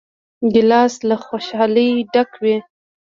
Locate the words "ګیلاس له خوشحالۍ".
0.53-1.89